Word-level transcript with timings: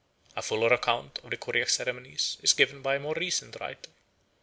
A 0.35 0.41
fuller 0.41 0.73
account 0.73 1.19
of 1.23 1.29
the 1.29 1.37
Koryak 1.37 1.69
ceremonies 1.69 2.37
is 2.41 2.53
given 2.53 2.81
by 2.81 2.95
a 2.95 2.99
more 2.99 3.13
recent 3.13 3.55
writer. 3.59 3.91